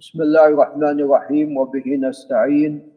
بسم 0.00 0.22
الله 0.22 0.46
الرحمن 0.56 1.00
الرحيم 1.00 1.56
وبه 1.60 1.84
نستعين 1.84 2.88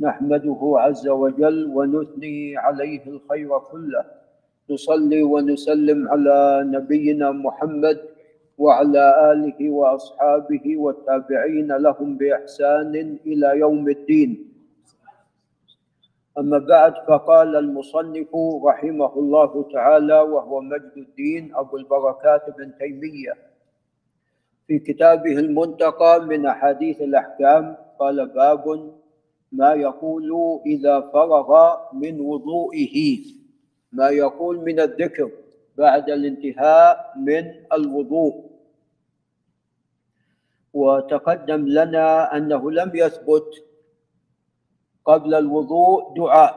نحمده 0.00 0.60
عز 0.82 1.08
وجل 1.08 1.70
ونثني 1.70 2.56
عليه 2.56 3.06
الخير 3.06 3.58
كله. 3.58 4.04
نصلي 4.70 5.22
ونسلم 5.22 6.08
على 6.08 6.66
نبينا 6.66 7.30
محمد 7.30 7.98
وعلى 8.58 9.04
آله 9.32 9.70
وأصحابه 9.70 10.76
والتابعين 10.76 11.70
لهم 11.72 12.18
بإحسان 12.18 13.18
إلى 13.26 13.48
يوم 13.58 13.88
الدين. 13.88 14.30
أما 16.38 16.58
بعد 16.58 16.94
فقال 17.06 17.56
المصنف 17.56 18.30
رحمه 18.66 19.12
الله 19.18 19.52
تعالى 19.72 20.18
وهو 20.20 20.60
مجد 20.60 20.94
الدين 20.96 21.54
أبو 21.54 21.76
البركات 21.76 22.58
بن 22.58 22.74
تيمية. 22.74 23.49
في 24.70 24.78
كتابه 24.78 25.32
المنتقى 25.38 26.20
من 26.30 26.46
أحاديث 26.46 27.02
الأحكام 27.02 27.76
قال 27.98 28.26
باب 28.28 28.94
ما 29.52 29.72
يقول 29.74 30.30
إذا 30.66 31.00
فرغ 31.00 31.76
من 31.92 32.20
وضوئه 32.20 33.18
ما 33.92 34.08
يقول 34.08 34.58
من 34.62 34.80
الذكر 34.80 35.30
بعد 35.76 36.10
الانتهاء 36.10 37.14
من 37.18 37.54
الوضوء. 37.72 38.50
وتقدم 40.72 41.66
لنا 41.68 42.36
أنه 42.36 42.70
لم 42.70 42.90
يثبت 42.94 43.50
قبل 45.04 45.34
الوضوء 45.34 46.14
دعاء. 46.14 46.54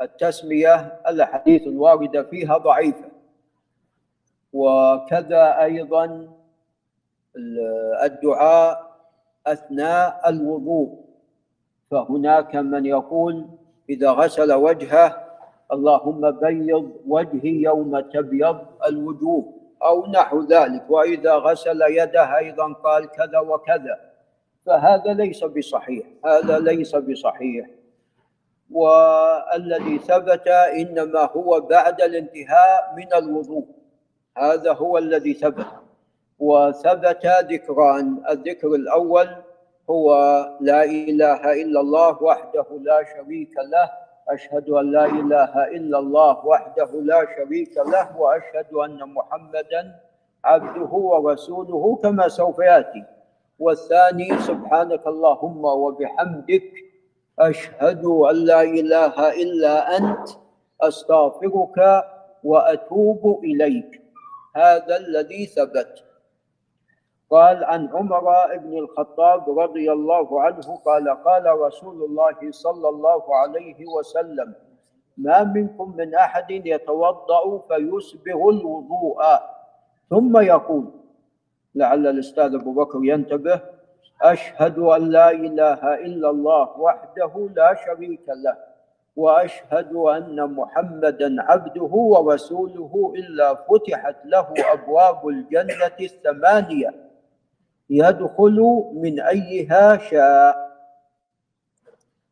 التسمية 0.00 0.74
الأحاديث 1.08 1.66
الواردة 1.66 2.22
فيها 2.22 2.58
ضعيفة. 2.58 3.10
وكذا 4.52 5.62
أيضا 5.62 6.36
الدعاء 8.04 8.96
أثناء 9.46 10.28
الوضوء. 10.28 11.06
فهناك 11.90 12.56
من 12.56 12.86
يقول 12.86 13.46
إذا 13.90 14.10
غسل 14.10 14.52
وجهه 14.52 15.26
اللهم 15.72 16.30
بيض 16.30 16.92
وجهي 17.06 17.62
يوم 17.62 18.00
تبيض 18.00 18.58
الوجوه. 18.86 19.52
أو 19.82 20.06
نحو 20.06 20.42
ذلك. 20.42 20.90
وإذا 20.90 21.34
غسل 21.34 21.82
يده 21.82 22.38
أيضا 22.38 22.72
قال 22.72 23.10
كذا 23.10 23.38
وكذا. 23.38 24.00
فهذا 24.66 25.12
ليس 25.14 25.44
بصحيح. 25.44 26.06
هذا 26.24 26.58
ليس 26.58 26.96
بصحيح. 26.96 27.66
والذي 28.70 29.98
ثبت 29.98 30.48
إنما 30.48 31.30
هو 31.36 31.60
بعد 31.60 32.00
الانتهاء 32.00 32.94
من 32.96 33.14
الوضوء. 33.14 33.66
هذا 34.38 34.72
هو 34.72 34.98
الذي 34.98 35.34
ثبت. 35.34 35.66
وثبت 36.38 37.26
ذكران. 37.26 38.22
الذكر 38.30 38.68
الأول 38.68 39.28
هو 39.90 40.08
لا 40.60 40.84
إله 40.84 41.52
إلا 41.62 41.80
الله 41.80 42.22
وحده 42.22 42.66
لا 42.80 43.04
شريك 43.16 43.54
له. 43.72 43.90
أشهد 44.28 44.70
أن 44.70 44.90
لا 44.90 45.04
إله 45.04 45.64
إلا 45.64 45.98
الله 45.98 46.46
وحده 46.46 46.90
لا 47.02 47.26
شريك 47.36 47.76
له 47.76 48.20
وأشهد 48.20 48.74
أن 48.74 48.98
محمدا 49.14 50.00
عبده 50.44 50.92
ورسوله 50.92 51.98
كما 52.02 52.28
سوف 52.28 52.58
يأتي. 52.58 53.04
والثاني 53.58 54.38
سبحانك 54.38 55.06
اللهم 55.06 55.64
وبحمدك 55.64 56.72
أشهد 57.38 58.04
أن 58.04 58.36
لا 58.36 58.62
إله 58.62 59.16
إلا 59.42 59.96
أنت 59.96 60.28
أستغفرك 60.80 62.04
وأتوب 62.44 63.40
إليك. 63.44 64.02
هذا 64.56 64.96
الذي 64.96 65.46
ثبت. 65.46 66.05
قال 67.30 67.64
عن 67.64 67.88
عمر 67.94 68.56
بن 68.56 68.78
الخطاب 68.78 69.58
رضي 69.58 69.92
الله 69.92 70.42
عنه 70.42 70.76
قال 70.86 71.08
قال 71.24 71.60
رسول 71.60 72.02
الله 72.04 72.50
صلى 72.50 72.88
الله 72.88 73.36
عليه 73.36 73.86
وسلم 73.86 74.54
ما 75.18 75.44
منكم 75.44 75.96
من 75.96 76.14
أحد 76.14 76.50
يتوضأ 76.50 77.58
فيسبغ 77.68 78.48
الوضوء؟ 78.50 79.22
ثم 80.10 80.38
يقول 80.38 80.84
لعل 81.74 82.06
الأستاذ 82.06 82.54
أبو 82.54 82.72
بكر 82.72 82.98
ينتبه 83.02 83.60
أشهد 84.22 84.78
أن 84.78 85.02
لا 85.10 85.30
إله 85.30 85.94
إلا 85.94 86.30
الله 86.30 86.80
وحده 86.80 87.48
لا 87.56 87.74
شريك 87.74 88.28
له 88.28 88.56
وأشهد 89.16 89.92
أن 89.94 90.54
محمدا 90.54 91.42
عبده 91.42 91.90
ورسوله 91.92 93.12
إلا 93.16 93.54
فتحت 93.54 94.16
له 94.24 94.54
أبواب 94.72 95.28
الجنة 95.28 95.96
الثمانية. 96.00 97.05
يدخل 97.90 98.84
من 98.94 99.20
أيها 99.20 99.96
شاء. 99.98 100.66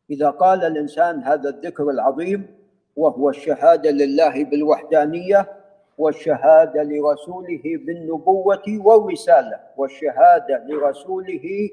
إذا 0.09 0.29
قال 0.29 0.63
الإنسان 0.63 1.23
هذا 1.23 1.49
الذكر 1.49 1.89
العظيم 1.89 2.47
وهو 2.95 3.29
الشهادة 3.29 3.91
لله 3.91 4.43
بالوحدانية 4.43 5.51
والشهادة 5.97 6.83
لرسوله 6.83 7.61
بالنبوة 7.63 8.63
والرسالة 8.67 9.59
والشهادة 9.77 10.63
لرسوله 10.67 11.69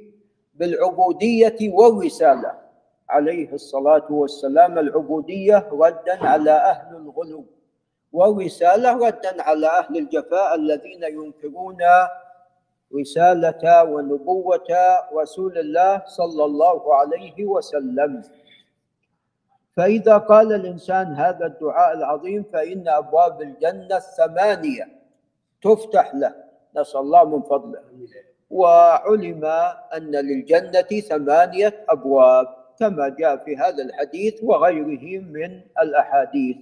بالعبودية 0.55 1.57
والرسالة. 1.63 2.63
عليه 3.13 3.53
الصلاة 3.53 4.13
والسلام 4.13 4.79
العبودية 4.79 5.69
ردا 5.73 6.27
على 6.27 6.51
أهل 6.51 6.97
الغلو 6.97 7.45
والرسالة 8.13 9.07
ردا 9.07 9.43
على 9.43 9.67
أهل 9.67 9.97
الجفاء 9.99 10.55
الذين 10.55 11.03
ينكرون 11.03 11.79
رسالة 12.95 13.85
ونبوة 13.85 14.71
رسول 15.15 15.59
الله 15.59 16.03
صلى 16.07 16.45
الله 16.45 16.95
عليه 16.95 17.45
وسلم. 17.45 18.23
فإذا 19.77 20.17
قال 20.19 20.53
الإنسان 20.53 21.07
هذا 21.07 21.47
الدعاء 21.47 21.97
العظيم 21.97 22.45
فإن 22.53 22.89
أبواب 22.89 23.43
الجنة 23.43 23.97
الثمانية 23.97 24.89
تفتح 25.63 26.15
له. 26.15 26.35
نسأل 26.77 27.01
الله 27.01 27.25
من 27.25 27.43
فضله. 27.43 27.81
وعلم 28.51 29.45
أن 29.97 30.13
للجنة 30.13 31.01
ثمانية 31.01 31.85
أبواب 31.89 32.47
كما 32.79 33.09
جاء 33.09 33.37
في 33.37 33.57
هذا 33.57 33.83
الحديث 33.83 34.45
وغيره 34.45 35.23
من 35.25 35.61
الأحاديث. 35.81 36.57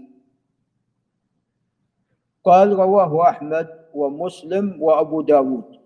قال 2.45 2.73
رواه 2.73 3.31
أحمد 3.31 3.69
ومسلم 3.95 4.83
وأبو 4.83 5.21
داود. 5.21 5.80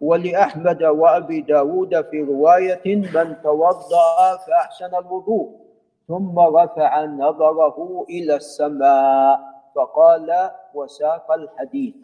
ولأحمد 0.00 0.82
وأبي 0.82 1.40
داود 1.40 2.00
في 2.10 2.22
رواية 2.22 2.96
من 2.96 3.42
توضأ 3.42 4.36
فأحسن 4.46 4.94
الوضوء 4.94 5.68
ثم 6.08 6.38
رفع 6.38 7.04
نظره 7.04 8.06
إلى 8.10 8.36
السماء 8.36 9.40
فقال 9.76 10.50
وساق 10.74 11.32
الحديث. 11.32 11.94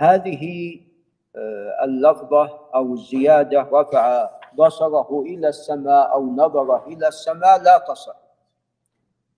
هذه 0.00 0.74
آه، 1.36 1.84
اللفظة 1.84 2.60
أو 2.74 2.92
الزيادة 2.94 3.60
رفع 3.72 4.30
بصره 4.54 5.22
إلى 5.22 5.48
السماء 5.48 6.12
أو 6.12 6.26
نظره 6.26 6.86
إلى 6.86 7.08
السماء 7.08 7.62
لا 7.62 7.78
تصح 7.78 8.16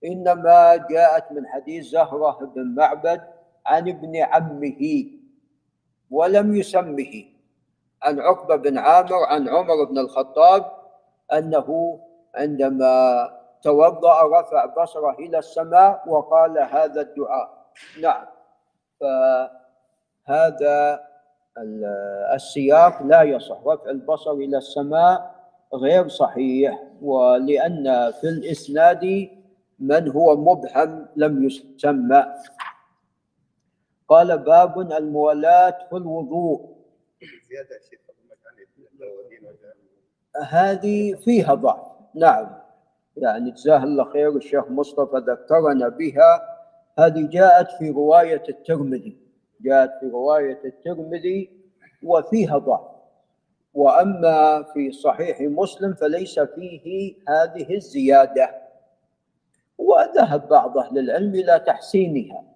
إنما 0.05 0.75
جاءت 0.89 1.31
من 1.31 1.47
حديث 1.47 1.85
زهرة 1.85 2.51
بن 2.55 2.75
معبد 2.75 3.21
عن 3.65 3.89
ابن 3.89 4.15
عمه 4.15 5.05
ولم 6.11 6.55
يسمه. 6.55 7.23
عن 8.03 8.19
عقبة 8.19 8.55
بن 8.55 8.77
عامر 8.77 9.25
عن 9.25 9.49
عمر 9.49 9.83
بن 9.83 9.97
الخطاب 9.97 10.71
أنه 11.33 11.99
عندما 12.35 13.29
توضأ 13.61 14.39
رفع 14.39 14.65
بصره 14.65 15.15
إلى 15.19 15.37
السماء 15.37 16.03
وقال 16.07 16.59
هذا 16.59 17.01
الدعاء. 17.01 17.67
نعم. 18.01 18.25
فهذا 18.99 21.03
السياق 22.33 23.03
لا 23.03 23.21
يصح. 23.21 23.57
رفع 23.65 23.89
البصر 23.89 24.31
إلى 24.31 24.57
السماء 24.57 25.35
غير 25.73 26.07
صحيح 26.07 26.83
ولأن 27.01 28.11
في 28.11 28.27
الإسناد 28.27 29.29
من 29.79 30.11
هو 30.11 30.35
مبهم 30.35 31.07
لم 31.15 31.43
يسمى. 31.43 32.25
قال 34.09 34.37
باب 34.37 34.79
المولاة 34.79 35.77
في 35.89 35.97
الوضوء. 35.97 36.80
هذه 40.49 41.15
فيها 41.15 41.53
ضعف. 41.53 41.87
نعم. 42.15 42.47
يعني 43.17 43.51
جزاه 43.51 43.83
الله 43.83 44.03
خير 44.03 44.35
الشيخ 44.35 44.69
مصطفى 44.69 45.17
ذكرنا 45.17 45.89
بها. 45.89 46.41
هذه 46.99 47.27
جاءت 47.27 47.71
في 47.71 47.89
رواية 47.89 48.43
الترمذي. 48.49 49.17
جاءت 49.61 49.91
في 49.99 50.05
رواية 50.09 50.59
الترمذي 50.65 51.49
وفيها 52.03 52.57
ضعف. 52.57 52.91
وأما 53.73 54.63
في 54.73 54.91
صحيح 54.91 55.41
مسلم 55.41 55.93
فليس 55.93 56.39
فيه 56.39 57.15
هذه 57.27 57.75
الزيادة. 57.75 58.61
وذهب 59.77 60.49
بعض 60.49 60.77
أهل 60.77 60.99
العلم 60.99 61.35
إلى 61.35 61.63
تحسينها. 61.67 62.50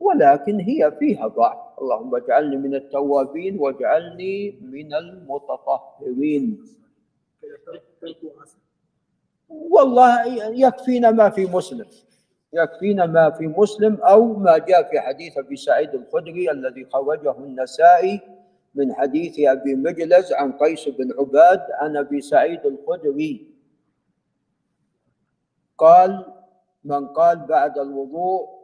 ولكن 0.00 0.60
هي 0.60 0.92
فيها 0.98 1.26
ضعف. 1.26 1.58
اللهم 1.80 2.14
اجعلني 2.14 2.56
من 2.56 2.74
التوابين 2.74 3.58
واجعلني 3.58 4.58
من 4.60 4.94
المتطهرين. 4.94 6.64
والله 9.48 10.24
يكفينا 10.52 11.10
ما 11.10 11.30
في 11.30 11.46
مسلم. 11.46 11.86
يكفينا 12.52 13.06
ما 13.06 13.30
في 13.30 13.46
مسلم 13.46 13.94
أو 13.94 14.32
ما 14.36 14.58
جاء 14.58 14.82
في 14.90 15.00
حديث 15.00 15.38
أبي 15.38 15.56
سعيد 15.56 15.94
الخدري 15.94 16.50
الذي 16.50 16.84
خرجه 16.84 17.38
النسائي 17.38 18.20
من 18.74 18.94
حديث 18.94 19.40
أبي 19.40 19.74
مجلس 19.74 20.32
عن 20.32 20.52
قيس 20.52 20.88
بن 20.88 21.12
عباد 21.18 21.62
عن 21.80 21.96
أبي 21.96 22.20
سعيد 22.20 22.66
الخدري. 22.66 23.46
قال 25.78 26.24
من 26.84 27.06
قال 27.08 27.38
بعد 27.38 27.78
الوضوء 27.78 28.55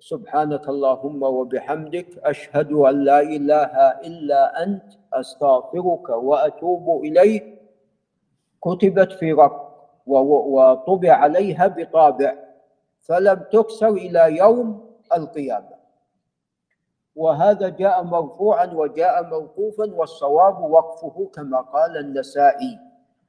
سبحانك 0.00 0.68
اللهم 0.68 1.22
وبحمدك 1.22 2.18
أشهد 2.22 2.72
أن 2.72 3.04
لا 3.04 3.20
إله 3.20 3.74
إلا 4.06 4.62
أنت 4.62 4.84
أستغفرك 5.12 6.08
وأتوب 6.08 7.04
إليك. 7.04 7.58
كتبت 8.64 9.12
في 9.12 9.32
رق 9.32 9.54
وطبع 10.06 11.12
عليها 11.12 11.66
بطابع. 11.66 12.34
فلم 13.00 13.38
تكسر 13.52 13.88
إلى 13.88 14.36
يوم 14.36 14.90
القيامة. 15.12 15.78
وهذا 17.16 17.68
جاء 17.68 18.02
مرفوعا 18.02 18.66
وجاء 18.66 19.26
موقوفا 19.26 19.94
والصواب 19.94 20.60
وقفه 20.70 21.30
كما 21.34 21.60
قال 21.60 21.96
النسائي. 21.96 22.78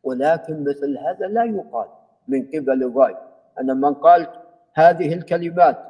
ولكن 0.04 0.64
مثل 0.64 0.98
هذا 0.98 1.28
لا 1.28 1.44
يقال 1.44 1.88
من 2.28 2.48
قبل 2.48 2.84
الرأي. 2.84 3.18
أن 3.60 3.78
من 3.82 3.94
قال 3.94 4.28
هذه 4.74 5.14
الكلمات 5.14 5.89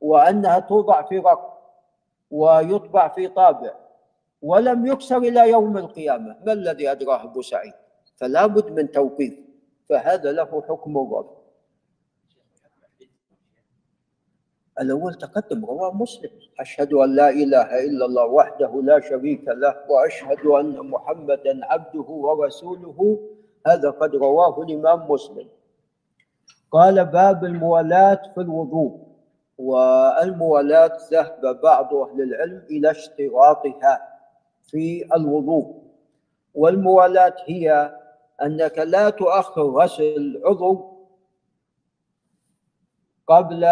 وأنها 0.00 0.58
توضع 0.58 1.02
في 1.02 1.18
رق 1.18 1.56
ويطبع 2.30 3.08
في 3.08 3.28
طابع 3.28 3.74
ولم 4.42 4.86
يكسر 4.86 5.18
إلى 5.18 5.50
يوم 5.50 5.78
القيامة. 5.78 6.36
ما 6.46 6.52
الذي 6.52 6.90
أدراه 6.90 7.24
أبو 7.24 7.42
سعيد؟ 7.42 7.72
فلا 8.16 8.46
بد 8.46 8.70
من 8.70 8.90
توقيف 8.90 9.34
فهذا 9.88 10.32
له 10.32 10.62
حكم 10.68 10.98
الرفع 10.98 11.36
الأول 14.80 15.14
تقدم 15.14 15.64
رواه 15.64 15.92
مسلم. 15.94 16.30
أشهد 16.60 16.92
أن 16.92 17.16
لا 17.16 17.30
إله 17.30 17.84
إلا 17.84 18.04
الله 18.06 18.24
وحده 18.26 18.82
لا 18.82 19.00
شريك 19.00 19.48
له 19.48 19.76
وأشهد 19.88 20.46
أن 20.46 20.90
محمدا 20.90 21.66
عبده 21.66 22.08
ورسوله. 22.08 23.28
هذا 23.66 23.90
قد 23.90 24.14
رواه 24.14 24.62
الإمام 24.62 25.10
مسلم. 25.10 25.48
قال 26.70 27.04
باب 27.04 27.44
الموالاة 27.44 28.22
في 28.34 28.40
الوضوء. 28.40 29.05
والموالاة 29.58 30.98
ذهب 31.12 31.60
بعض 31.62 31.94
أهل 31.94 32.22
العلم 32.22 32.66
إلى 32.70 32.90
اشتراطها 32.90 34.18
في 34.70 35.08
الوضوء. 35.14 35.82
والموالاة 36.54 37.34
هي 37.46 37.96
أنك 38.42 38.78
لا 38.78 39.10
تؤخر 39.10 39.62
غسل 39.62 40.16
العضو 40.16 40.96
قبل 43.26 43.66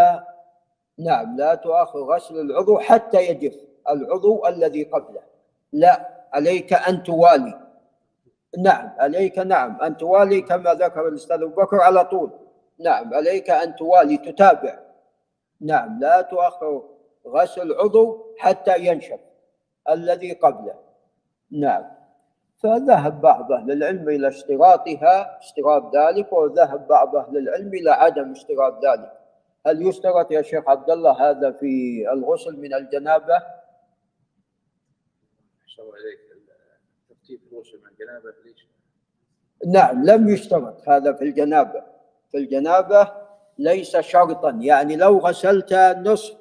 نعم 0.99 1.37
لا 1.37 1.55
تؤخر 1.55 1.99
غسل 1.99 2.41
العضو 2.41 2.79
حتى 2.79 3.23
يجف 3.23 3.57
العضو 3.91 4.47
الذي 4.47 4.83
قبله. 4.83 5.21
لا 5.73 6.25
عليك 6.33 6.73
أن 6.73 7.03
توالي. 7.03 7.61
نعم 8.59 8.93
عليك 8.99 9.39
نعم 9.39 9.81
أن 9.81 9.97
توالي 9.97 10.41
كما 10.41 10.75
ذكر 10.75 11.09
الأستاذ 11.09 11.43
أبو 11.43 11.63
بكر 11.63 11.81
على 11.81 12.05
طول. 12.05 12.31
نعم 12.79 13.15
عليك 13.15 13.51
أن 13.51 13.77
توالي 13.77 14.17
تتابع. 14.17 14.84
نعم 15.65 16.01
لا 16.01 16.23
تؤخر 16.23 16.83
غسل 17.27 17.73
عضو 17.73 18.35
حتى 18.39 18.79
ينشف 18.79 19.21
الذي 19.91 20.33
قبله. 20.33 20.75
نعم. 21.51 21.85
فذهب 22.57 23.21
بعض 23.21 23.53
أهل 23.53 23.73
العلم 23.73 24.09
إلى 24.09 24.29
اشتراطها 24.29 25.39
اشتراط 25.39 25.97
ذلك 25.97 26.33
وذهب 26.33 26.89
بعض 26.89 27.17
أهل 27.17 27.37
العلم 27.37 27.75
إلى 27.75 27.91
عدم 27.91 28.31
اشتراط 28.31 28.85
ذلك. 28.85 29.13
هل 29.67 29.87
يشترط 29.87 30.31
يا 30.31 30.43
شيخ 30.43 30.69
عبد 30.69 30.91
الله 30.91 31.31
هذا 31.31 31.53
في 31.53 32.05
الغسل 32.13 32.61
من 32.61 32.75
الجنابة؟ 32.75 33.43
ترتيب 37.09 37.41
الغسل 37.53 37.79
من 37.79 37.87
الجنابة 37.87 38.35
ليش؟ 38.45 38.69
نعم 39.67 40.05
لم 40.05 40.29
يشترط 40.29 40.89
هذا 40.89 41.13
في 41.13 41.25
الجنابة. 41.25 41.83
في 42.31 42.39
الجنابة 42.39 43.24
ليس 43.59 43.97
شرطا. 43.97 44.51
يعني 44.51 44.97
لو 44.97 45.19
غسلت 45.19 45.75
نصف 45.99 46.37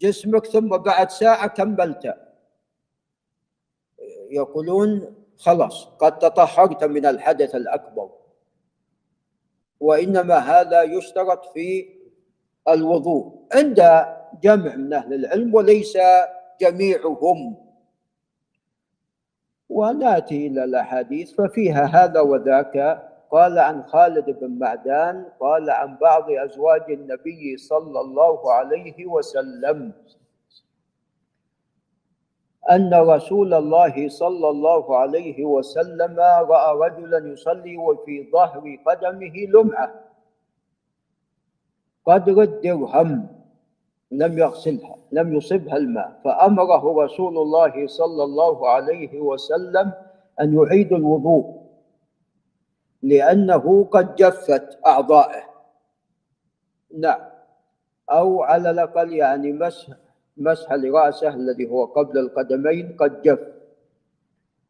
جسمك 0.00 0.46
ثم 0.46 0.68
بعد 0.68 1.10
ساعة 1.10 1.46
كملت. 1.46 2.14
يقولون 4.30 5.14
خلاص 5.36 5.84
قد 5.84 6.18
تطهرت 6.18 6.84
من 6.84 7.06
الحدث 7.06 7.54
الأكبر. 7.54 8.10
وإنما 9.80 10.38
هذا 10.38 10.82
يشترط 10.82 11.44
في 11.44 11.88
الوضوء. 12.68 13.46
عند 13.54 14.06
جمع 14.42 14.76
من 14.76 14.92
أهل 14.92 15.14
العلم 15.14 15.54
وليس 15.54 15.98
جميعهم. 16.60 17.56
ونأتي 19.68 20.46
إلى 20.46 20.64
الأحاديث 20.64 21.34
ففيها 21.34 21.84
هذا 21.84 22.20
وذاك 22.20 23.08
قال 23.32 23.58
عن 23.58 23.82
خالد 23.82 24.30
بن 24.30 24.58
معدان 24.58 25.24
قال 25.40 25.70
عن 25.70 25.96
بعض 25.96 26.30
أزواج 26.30 26.90
النبي 26.90 27.56
صلى 27.56 28.00
الله 28.00 28.52
عليه 28.52 29.06
وسلم 29.06 29.92
أن 32.70 32.94
رسول 32.94 33.54
الله 33.54 34.08
صلى 34.08 34.48
الله 34.48 34.96
عليه 34.96 35.44
وسلم 35.44 36.20
رأى 36.20 36.70
رجلا 36.78 37.32
يصلي 37.32 37.76
وفي 37.76 38.30
ظهر 38.32 38.78
قدمه 38.86 39.36
لمعة 39.48 39.94
قدر 42.06 42.42
الدرهم 42.42 43.26
لم 44.10 44.38
يغسلها 44.38 44.96
لم 45.12 45.36
يصبها 45.36 45.76
الماء. 45.76 46.20
فأمره 46.24 47.04
رسول 47.04 47.38
الله 47.38 47.86
صلى 47.86 48.24
الله 48.24 48.68
عليه 48.68 49.20
وسلم 49.20 49.92
أن 50.40 50.54
يعيد 50.54 50.92
الوضوء. 50.92 51.61
لأنه 53.02 53.84
قد 53.84 54.14
جفت 54.16 54.78
أعضائه. 54.86 55.42
نعم. 56.98 57.20
أو 58.10 58.42
على 58.42 58.70
الأقل 58.70 59.12
يعني 59.12 59.52
مسح 59.52 59.86
مسح 60.36 60.72
لرأسه 60.72 61.28
الذي 61.28 61.70
هو 61.70 61.84
قبل 61.84 62.18
القدمين 62.18 62.96
قد 63.00 63.22
جف. 63.22 63.48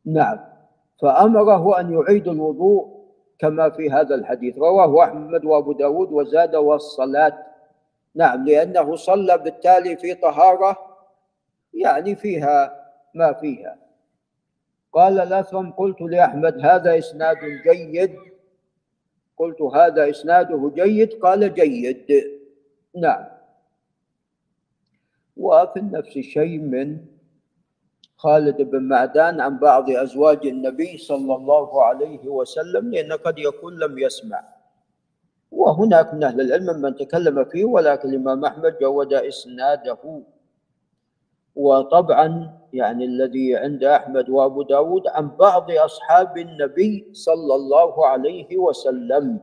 نعم. 0.05 0.39
فأمره 1.01 1.81
أن 1.81 1.93
يعيد 1.93 2.29
الوضوء 2.29 3.03
كما 3.39 3.71
في 3.71 3.91
هذا 3.91 4.15
الحديث. 4.15 4.59
رواه 4.59 5.05
أحمد 5.05 5.45
وأبو 5.45 5.73
داود 5.73 6.13
وزاد 6.13 6.55
والصلاة. 6.55 7.47
نعم 8.15 8.45
لأنه 8.45 8.97
صلى 8.97 9.39
بالتالي 9.39 9.97
في 9.97 10.15
طهارة 10.15 10.77
يعني 11.75 12.17
فيها 12.17 12.83
ما 13.15 13.33
فيها. 13.33 13.77
قال 14.93 15.21
الأثرم 15.21 15.71
قلت 15.71 16.01
لأحمد 16.01 16.61
هذا 16.61 16.99
إسناد 16.99 17.39
جيد. 17.65 18.13
قلت 19.39 19.63
هذا 19.63 20.11
إسناده 20.11 20.73
جيد؟ 20.75 21.13
قال 21.13 21.55
جيد. 21.55 22.09
نعم. 22.97 23.25
وفي 25.37 25.81
نفس 25.81 26.17
الشيء 26.17 26.59
من 26.59 26.99
خالد 28.17 28.63
بن 28.63 28.83
معدان 28.83 29.41
عن 29.41 29.59
بعض 29.59 29.91
أزواج 29.91 30.47
النبي 30.47 30.99
صلى 30.99 31.35
الله 31.35 31.83
عليه 31.85 32.29
وسلم 32.29 32.91
لأن 32.91 33.13
قد 33.13 33.39
يكون 33.39 33.79
لم 33.79 33.99
يسمع. 33.99 34.45
وهناك 35.51 36.15
من 36.15 36.25
أهل 36.25 36.41
العلم 36.41 36.81
من 36.83 36.97
تكلم 36.97 37.45
فيه 37.45 37.65
ولكن 37.65 38.09
الإمام 38.09 38.45
أحمد 38.45 38.79
جود 38.81 39.13
إسناده. 39.15 40.23
وطبعا 41.57 42.59
يعني 42.73 43.05
الذي 43.05 43.57
عند 43.57 43.85
أحمد 43.85 44.31
وأبو 44.31 44.63
داود 44.63 45.09
عن 45.09 45.37
بعض 45.37 45.71
أصحاب 45.71 46.39
النبي 46.39 47.11
صلى 47.13 47.55
الله 47.55 48.07
عليه 48.07 48.57
وسلم. 48.57 49.41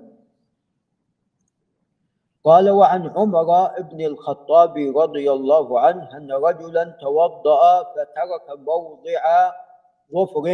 قال 2.43 2.69
وعن 2.69 3.09
عمر 3.09 3.69
بن 3.79 4.01
الخطاب 4.05 4.73
رضي 4.95 5.31
الله 5.31 5.79
عنه 5.79 6.17
أن 6.17 6.31
رجلا 6.31 6.83
توضأ 6.83 7.83
فترك 7.83 8.59
موضع 8.59 9.51
ظفر 10.13 10.45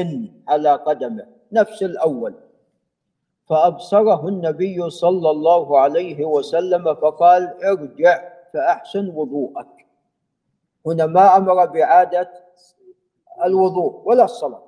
على 0.47 0.71
قدمه. 0.75 1.27
نفس 1.51 1.83
الأول. 1.83 2.33
فأبصره 3.49 4.27
النبي 4.27 4.89
صلى 4.89 5.29
الله 5.29 5.79
عليه 5.79 6.25
وسلم 6.25 6.95
فقال 6.95 7.63
ارجع 7.63 8.29
فأحسن 8.53 9.09
وضوءك. 9.09 9.84
هنا 10.85 11.05
ما 11.05 11.37
أمر 11.37 11.65
بإعادة 11.65 12.31
الوضوء 13.45 14.01
ولا 14.05 14.23
الصلاة. 14.23 14.63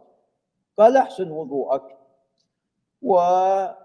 قال 0.78 0.98
أحسن 0.98 1.32
وضوءك. 1.32 1.98
وإحسان 3.02 3.78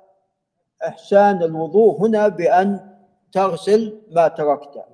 الوضوء 1.42 2.00
هنا 2.00 2.28
بأن 2.28 2.98
تغسل 3.32 4.02
ما 4.10 4.28
تركته 4.28 4.84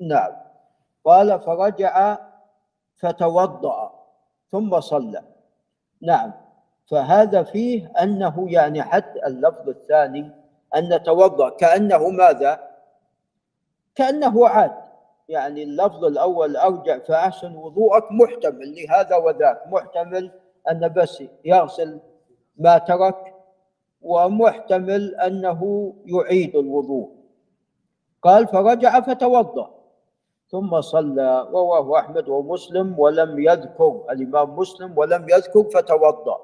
نعم. 0.00 0.32
قال 1.04 1.40
فرجع 1.40 2.18
فتوضأ 2.96 3.92
ثم 4.50 4.80
صلى. 4.80 5.22
نعم. 6.02 6.32
فهذا 6.90 7.42
فيه 7.42 7.92
أنه 8.02 8.46
يعني 8.50 8.82
حتى 8.82 9.26
اللفظ 9.26 9.68
الثاني 9.68 10.30
أن 10.76 11.02
توضأ. 11.02 11.48
كأنه 11.48 12.08
ماذا؟ 12.08 12.70
كأنه 13.94 14.48
عاد. 14.48 14.85
يعني 15.28 15.62
اللفظ 15.62 16.04
الأول 16.04 16.56
أرجع 16.56 16.98
فأحسن 16.98 17.56
وضوءك 17.56 18.12
محتمل 18.12 18.74
لهذا 18.74 19.16
وذاك 19.16 19.62
محتمل 19.66 20.30
أن 20.70 20.88
بس 20.88 21.22
يغسل 21.44 22.00
ما 22.56 22.78
ترك 22.78 23.34
ومحتمل 24.02 25.14
أنه 25.14 25.92
يعيد 26.06 26.56
الوضوء. 26.56 27.10
قال 28.22 28.46
فرجع 28.48 29.00
فتوضأ 29.00 29.70
ثم 30.48 30.80
صلى 30.80 31.48
رواه 31.50 31.98
أحمد 31.98 32.28
ومسلم 32.28 32.98
ولم 32.98 33.38
يذكر 33.40 34.04
الإمام 34.10 34.56
مسلم 34.56 34.98
ولم 34.98 35.26
يذكر 35.28 35.64
فتوضأ. 35.64 36.40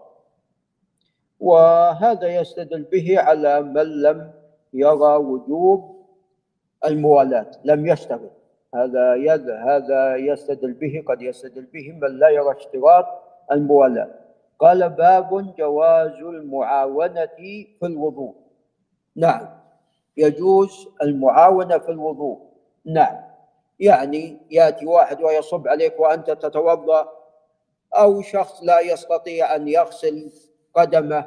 وهذا 1.40 2.28
يستدل 2.28 2.82
به 2.82 3.20
على 3.20 3.62
من 3.62 4.02
لم 4.02 4.32
يرى 4.72 5.16
وجوب 5.16 6.06
الموالاة 6.84 7.50
لم 7.64 7.86
يشتغل. 7.86 8.30
هذا 8.74 9.14
يد 9.14 9.50
هذا 9.50 10.16
يستدل 10.16 10.72
به 10.72 11.04
قد 11.08 11.22
يستدل 11.22 11.62
به 11.62 11.92
من 12.02 12.18
لا 12.18 12.28
يرى 12.28 12.56
اشتراط 12.56 13.06
الموالاة 13.52 14.08
قال 14.58 14.88
باب 14.88 15.54
جواز 15.56 16.12
المعاونة 16.12 17.26
في 17.80 17.86
الوضوء. 17.86 18.34
نعم. 19.16 19.48
يجوز 20.16 20.88
المعاونة 21.02 21.78
في 21.78 21.88
الوضوء. 21.88 22.38
نعم. 22.84 23.16
يعني 23.80 24.38
يأتي 24.50 24.86
واحد 24.86 25.22
ويصب 25.22 25.68
عليك 25.68 26.00
وأنت 26.00 26.30
تتوضأ 26.30 27.08
أو 27.94 28.22
شخص 28.22 28.62
لا 28.62 28.80
يستطيع 28.80 29.56
أن 29.56 29.68
يغسل 29.68 30.32
قدمه 30.74 31.24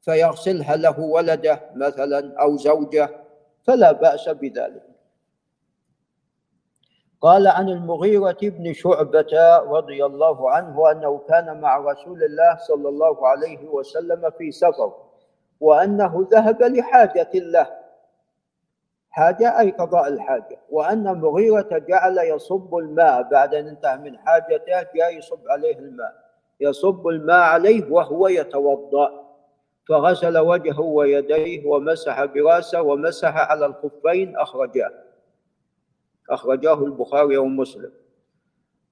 فيغسلها 0.00 0.76
له 0.76 1.00
ولده 1.00 1.60
مثلا 1.74 2.40
أو 2.40 2.56
زوجه 2.56 3.08
فلا 3.64 3.92
بأس 3.92 4.28
بذلك. 4.28 4.95
قال 7.20 7.46
عن 7.48 7.68
المغيرة 7.68 8.36
بن 8.42 8.72
شعبة 8.72 9.58
رضي 9.58 10.04
الله 10.04 10.50
عنه 10.50 10.90
أنه 10.90 11.20
كان 11.28 11.60
مع 11.60 11.76
رسول 11.76 12.24
الله 12.24 12.56
صلى 12.56 12.88
الله 12.88 13.28
عليه 13.28 13.68
وسلم 13.68 14.30
في 14.38 14.52
سفر 14.52 14.92
وأنه 15.60 16.26
ذهب 16.30 16.62
لحاجة 16.62 17.30
له. 17.34 17.66
حاجة 19.10 19.60
أي 19.60 19.70
قضاء 19.70 20.08
الحاجة. 20.08 20.58
وأن 20.70 21.20
مغيرة 21.20 21.78
جعل 21.78 22.18
يصب 22.18 22.76
الماء 22.76 23.22
بعد 23.22 23.54
أن 23.54 23.68
انتهى 23.68 23.96
من 23.96 24.18
حاجته 24.18 24.82
جاء 24.94 25.18
يصب 25.18 25.48
عليه 25.48 25.78
الماء. 25.78 26.12
يصب 26.60 27.06
الماء 27.08 27.40
عليه 27.40 27.92
وهو 27.92 28.28
يتوضأ. 28.28 29.26
فغسل 29.88 30.38
وجهه 30.38 30.80
ويديه 30.80 31.66
ومسح 31.66 32.24
براسه 32.24 32.82
ومسح 32.82 33.36
على 33.50 33.66
الخفين 33.66 34.36
أخرجاه. 34.36 35.05
أخرجاه 36.30 36.84
البخاري 36.84 37.36
ومسلم. 37.36 37.92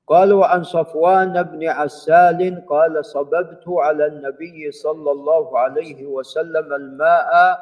قالوا 0.06 0.46
عن 0.46 0.62
صفوان 0.62 1.42
بن 1.42 1.68
عسال 1.68 2.66
قال 2.66 3.04
صببت 3.04 3.64
على 3.68 4.06
النبي 4.06 4.70
صلى 4.70 5.10
الله 5.10 5.58
عليه 5.58 6.06
وسلم 6.06 6.72
الماء 6.72 7.58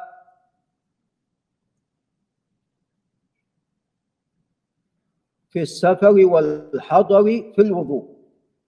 في 5.49 5.61
السفر 5.61 6.25
والحضر 6.25 7.23
في 7.23 7.61
الوضوء. 7.61 8.13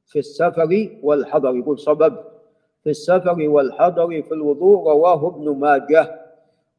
في 0.05 0.19
السفر 0.19 1.00
والحضر 1.03 1.55
يقول 1.55 1.79
صبب 1.79 2.17
في 2.83 2.89
السفر 2.89 3.50
والحضر 3.50 4.21
في 4.21 4.33
الوضوء 4.33 4.89
رواه 4.89 5.27
ابن 5.27 5.59
ماجه. 5.59 6.21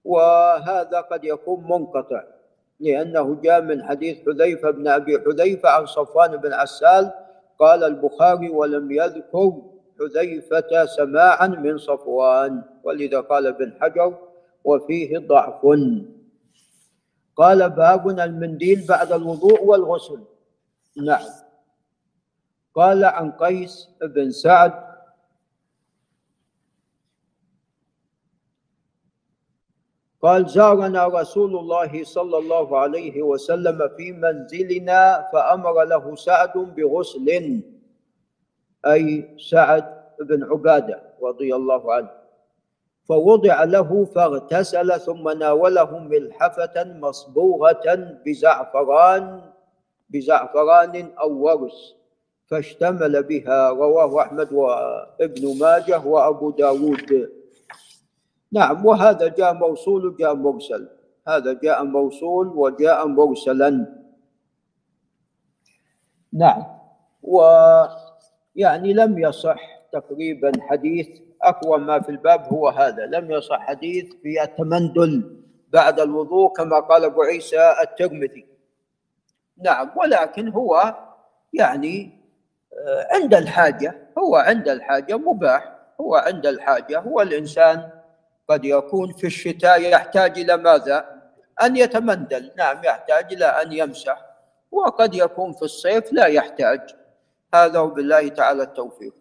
وهذا 0.05 1.01
قد 1.01 1.25
يكون 1.25 1.65
منقطع. 1.65 2.36
لأنه 2.81 3.41
جاء 3.43 3.63
من 3.63 3.83
حديث 3.85 4.19
حذيفة 4.27 4.71
بن 4.71 4.89
أبي 4.89 5.19
حذيفة 5.21 5.69
عن 5.69 5.87
صفوان 5.87 6.37
بن 6.37 6.53
عسال 6.53 7.13
قال 7.59 7.85
البخاري 7.85 8.51
ولم 8.51 8.93
يذكر 8.93 9.53
حذيفة 10.01 10.85
سماعا 10.87 11.47
من 11.47 11.79
صفوان 11.79 12.63
ولذا 12.85 13.21
قال 13.21 13.47
ابن 13.47 13.73
حجر 13.81 14.19
وفيه 14.65 15.19
ضعف 15.19 15.67
قال 17.37 17.71
باب 17.71 18.09
المنديل 18.09 18.87
بعد 18.89 19.13
الوضوء 19.13 19.65
والغسل 19.65 20.21
نعم. 20.97 21.25
قال 22.75 23.05
عن 23.05 23.33
قيس 23.33 23.89
بن 24.03 24.31
سعد 24.31 24.86
قال 30.27 30.49
زارنا 30.49 31.07
رسول 31.07 31.57
الله 31.57 32.05
صلى 32.05 32.39
الله 32.39 32.79
عليه 32.79 33.23
وسلم 33.23 33.89
في 33.97 34.13
منزلنا 34.13 35.29
فأمر 35.33 35.85
له 35.85 36.15
سعد 36.15 36.59
بغسل 36.59 37.29
أي 38.87 39.37
سعد 39.39 39.85
بن 40.21 40.45
عبادة 40.45 41.03
رضي 41.23 41.55
الله 41.55 41.93
عنه 41.95 42.11
فوضع 43.09 43.65
له 43.65 44.05
فاغتسل 44.05 45.01
ثم 45.01 45.29
ناوله 45.29 45.99
ملحفة 45.99 46.85
مصبوغة 46.85 47.87
بزعفران 48.27 49.41
بزعفران 50.11 51.11
أو 51.21 51.31
ورس 51.45 51.95
فاشتمل 52.47 53.23
بها 53.23 53.71
رواه 53.71 54.23
أحمد 54.23 54.53
وابن 54.53 55.59
ماجه 55.61 56.07
وأبو 56.07 56.51
داود. 56.51 57.31
نعم 58.57 58.87
وهذا 58.87 59.29
جاء 59.29 59.55
موصول 59.55 60.17
جاء 60.17 60.35
مرسل. 60.35 60.89
هذا 61.29 61.53
جاء 61.53 61.85
موصول 61.85 62.47
وجاء 62.49 63.07
مرسلا. 63.07 63.87
نعم 66.33 66.65
ويعني 67.23 68.93
لم 68.93 69.19
يصح 69.19 69.61
تقريبا 69.93 70.53
حديث. 70.61 71.09
أقوى 71.43 71.79
ما 71.79 72.01
في 72.01 72.09
الباب 72.09 72.41
هو 72.53 72.69
هذا 72.69 73.07
لم 73.07 73.31
يصح 73.31 73.61
حديث 73.61 74.15
في 74.23 74.43
التمندل 74.43 75.43
بعد 75.73 76.01
الوضوء 76.01 76.53
كما 76.53 76.81
قال 76.81 77.05
أبو 77.05 77.23
عيسى 77.23 77.75
الترمذي. 77.83 78.47
نعم 79.63 79.91
ولكن 79.97 80.49
هو 80.49 80.95
يعني 81.53 82.17
آه، 82.73 83.07
عند 83.11 83.35
الحاجة 83.35 84.09
هو 84.19 84.37
عند 84.37 84.69
الحاجة 84.69 85.17
مباح 85.17 85.77
هو 86.01 86.15
عند 86.15 86.47
الحاجة 86.47 87.01
هو 87.01 87.21
الإنسان 87.21 87.96
قد 88.49 88.65
يكون 88.65 89.13
في 89.13 89.27
الشتاء 89.27 89.81
يحتاج 89.81 90.39
إلى 90.39 90.57
ماذا؟ 90.57 91.23
أن 91.63 91.77
يتمندل. 91.77 92.53
نعم 92.57 92.85
يحتاج 92.85 93.33
إلى 93.33 93.45
أن 93.45 93.73
يمسح. 93.73 94.27
وقد 94.71 95.15
يكون 95.15 95.53
في 95.53 95.63
الصيف 95.63 96.13
لا 96.13 96.27
يحتاج. 96.27 96.81
هذا 97.55 97.79
وبالله 97.79 98.29
تعالى 98.29 98.63
التوفيق. 98.63 99.15